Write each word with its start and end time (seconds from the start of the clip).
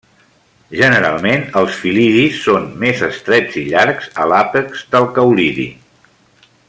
Generalment 0.77 1.43
els 1.61 1.75
fil·lidis 1.81 2.39
són 2.45 2.65
més 2.85 3.03
estrets 3.09 3.59
i 3.65 3.67
llargs 3.75 4.09
a 4.25 4.27
l'àpex 4.33 4.83
del 4.97 5.07
caulidi. 5.19 5.69